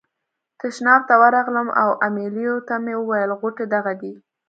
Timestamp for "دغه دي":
3.75-4.13